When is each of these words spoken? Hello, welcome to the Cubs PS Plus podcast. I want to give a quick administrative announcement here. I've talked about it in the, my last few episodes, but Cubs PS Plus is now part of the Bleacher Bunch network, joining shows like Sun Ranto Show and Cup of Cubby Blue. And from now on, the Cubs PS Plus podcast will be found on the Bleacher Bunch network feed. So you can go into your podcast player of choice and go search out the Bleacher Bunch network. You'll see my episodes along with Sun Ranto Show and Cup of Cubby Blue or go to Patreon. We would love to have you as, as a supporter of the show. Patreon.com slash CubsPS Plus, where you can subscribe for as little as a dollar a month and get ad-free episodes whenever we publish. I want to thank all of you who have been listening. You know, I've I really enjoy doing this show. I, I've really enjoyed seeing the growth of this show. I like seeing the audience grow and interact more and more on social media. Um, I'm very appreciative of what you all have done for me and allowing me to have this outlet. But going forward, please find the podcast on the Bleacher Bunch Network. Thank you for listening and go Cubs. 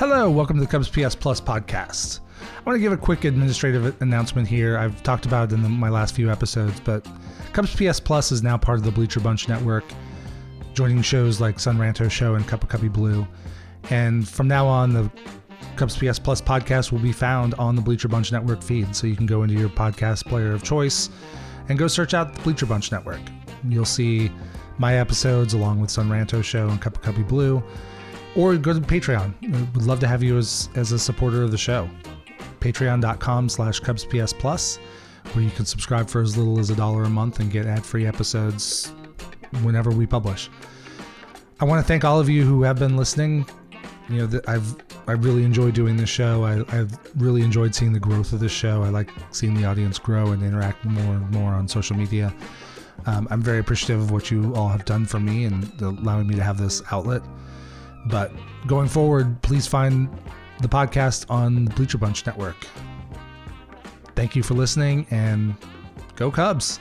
Hello, 0.00 0.30
welcome 0.30 0.56
to 0.56 0.62
the 0.62 0.66
Cubs 0.66 0.88
PS 0.88 1.14
Plus 1.14 1.42
podcast. 1.42 2.20
I 2.40 2.62
want 2.64 2.74
to 2.74 2.80
give 2.80 2.90
a 2.90 2.96
quick 2.96 3.26
administrative 3.26 4.00
announcement 4.00 4.48
here. 4.48 4.78
I've 4.78 5.02
talked 5.02 5.26
about 5.26 5.52
it 5.52 5.54
in 5.54 5.62
the, 5.62 5.68
my 5.68 5.90
last 5.90 6.14
few 6.14 6.30
episodes, 6.30 6.80
but 6.80 7.06
Cubs 7.52 7.76
PS 7.76 8.00
Plus 8.00 8.32
is 8.32 8.42
now 8.42 8.56
part 8.56 8.78
of 8.78 8.84
the 8.86 8.90
Bleacher 8.90 9.20
Bunch 9.20 9.46
network, 9.46 9.84
joining 10.72 11.02
shows 11.02 11.38
like 11.38 11.60
Sun 11.60 11.76
Ranto 11.76 12.10
Show 12.10 12.34
and 12.36 12.48
Cup 12.48 12.62
of 12.62 12.70
Cubby 12.70 12.88
Blue. 12.88 13.26
And 13.90 14.26
from 14.26 14.48
now 14.48 14.66
on, 14.66 14.94
the 14.94 15.12
Cubs 15.76 15.98
PS 15.98 16.18
Plus 16.18 16.40
podcast 16.40 16.92
will 16.92 16.98
be 16.98 17.12
found 17.12 17.52
on 17.56 17.76
the 17.76 17.82
Bleacher 17.82 18.08
Bunch 18.08 18.32
network 18.32 18.62
feed. 18.62 18.96
So 18.96 19.06
you 19.06 19.16
can 19.16 19.26
go 19.26 19.42
into 19.42 19.54
your 19.54 19.68
podcast 19.68 20.24
player 20.24 20.52
of 20.52 20.62
choice 20.62 21.10
and 21.68 21.78
go 21.78 21.88
search 21.88 22.14
out 22.14 22.34
the 22.34 22.40
Bleacher 22.40 22.64
Bunch 22.64 22.90
network. 22.90 23.20
You'll 23.68 23.84
see 23.84 24.32
my 24.78 24.96
episodes 24.96 25.52
along 25.52 25.78
with 25.78 25.90
Sun 25.90 26.08
Ranto 26.08 26.42
Show 26.42 26.70
and 26.70 26.80
Cup 26.80 26.96
of 26.96 27.02
Cubby 27.02 27.22
Blue 27.22 27.62
or 28.36 28.56
go 28.56 28.72
to 28.72 28.80
Patreon. 28.80 29.34
We 29.42 29.48
would 29.48 29.86
love 29.86 30.00
to 30.00 30.08
have 30.08 30.22
you 30.22 30.38
as, 30.38 30.68
as 30.74 30.92
a 30.92 30.98
supporter 30.98 31.42
of 31.42 31.50
the 31.50 31.58
show. 31.58 31.88
Patreon.com 32.60 33.48
slash 33.48 33.80
CubsPS 33.80 34.38
Plus, 34.38 34.76
where 35.32 35.44
you 35.44 35.50
can 35.50 35.64
subscribe 35.64 36.08
for 36.08 36.20
as 36.20 36.36
little 36.36 36.58
as 36.58 36.70
a 36.70 36.76
dollar 36.76 37.04
a 37.04 37.08
month 37.08 37.40
and 37.40 37.50
get 37.50 37.66
ad-free 37.66 38.06
episodes 38.06 38.92
whenever 39.62 39.90
we 39.90 40.06
publish. 40.06 40.50
I 41.60 41.64
want 41.64 41.84
to 41.84 41.86
thank 41.86 42.04
all 42.04 42.20
of 42.20 42.28
you 42.28 42.44
who 42.44 42.62
have 42.62 42.78
been 42.78 42.96
listening. 42.96 43.46
You 44.08 44.26
know, 44.26 44.40
I've 44.48 44.74
I 45.06 45.12
really 45.12 45.44
enjoy 45.44 45.72
doing 45.72 45.96
this 45.96 46.08
show. 46.08 46.44
I, 46.44 46.60
I've 46.76 46.96
really 47.16 47.42
enjoyed 47.42 47.74
seeing 47.74 47.92
the 47.92 48.00
growth 48.00 48.32
of 48.32 48.40
this 48.40 48.52
show. 48.52 48.82
I 48.82 48.88
like 48.88 49.10
seeing 49.30 49.54
the 49.54 49.64
audience 49.64 49.98
grow 49.98 50.32
and 50.32 50.42
interact 50.42 50.84
more 50.84 51.14
and 51.14 51.30
more 51.32 51.52
on 51.52 51.66
social 51.66 51.96
media. 51.96 52.32
Um, 53.06 53.26
I'm 53.30 53.42
very 53.42 53.58
appreciative 53.58 54.00
of 54.00 54.10
what 54.10 54.30
you 54.30 54.54
all 54.54 54.68
have 54.68 54.84
done 54.84 55.06
for 55.06 55.18
me 55.18 55.44
and 55.44 55.68
allowing 55.80 56.26
me 56.26 56.34
to 56.36 56.42
have 56.42 56.58
this 56.58 56.82
outlet. 56.92 57.22
But 58.06 58.32
going 58.66 58.88
forward, 58.88 59.40
please 59.42 59.66
find 59.66 60.08
the 60.60 60.68
podcast 60.68 61.26
on 61.30 61.64
the 61.64 61.70
Bleacher 61.74 61.98
Bunch 61.98 62.24
Network. 62.26 62.66
Thank 64.14 64.36
you 64.36 64.42
for 64.42 64.54
listening 64.54 65.06
and 65.10 65.54
go 66.16 66.30
Cubs. 66.30 66.80